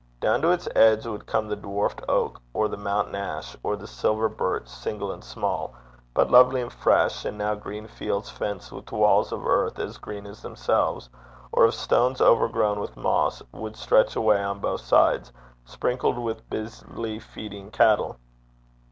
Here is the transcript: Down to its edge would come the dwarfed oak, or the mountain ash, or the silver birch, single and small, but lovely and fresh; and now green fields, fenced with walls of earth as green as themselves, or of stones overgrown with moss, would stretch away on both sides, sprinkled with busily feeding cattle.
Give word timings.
Down 0.19 0.41
to 0.41 0.49
its 0.49 0.67
edge 0.75 1.05
would 1.05 1.27
come 1.27 1.47
the 1.47 1.55
dwarfed 1.55 2.01
oak, 2.09 2.41
or 2.55 2.67
the 2.67 2.75
mountain 2.75 3.13
ash, 3.13 3.55
or 3.61 3.75
the 3.75 3.85
silver 3.85 4.27
birch, 4.27 4.67
single 4.67 5.11
and 5.11 5.23
small, 5.23 5.75
but 6.15 6.31
lovely 6.31 6.59
and 6.59 6.73
fresh; 6.73 7.23
and 7.23 7.37
now 7.37 7.53
green 7.53 7.85
fields, 7.87 8.27
fenced 8.31 8.71
with 8.71 8.91
walls 8.91 9.31
of 9.31 9.45
earth 9.45 9.77
as 9.77 9.99
green 9.99 10.25
as 10.25 10.41
themselves, 10.41 11.07
or 11.51 11.65
of 11.65 11.75
stones 11.75 12.19
overgrown 12.19 12.79
with 12.79 12.97
moss, 12.97 13.43
would 13.51 13.75
stretch 13.77 14.15
away 14.15 14.43
on 14.43 14.57
both 14.57 14.81
sides, 14.81 15.31
sprinkled 15.65 16.17
with 16.17 16.49
busily 16.49 17.19
feeding 17.19 17.69
cattle. 17.69 18.17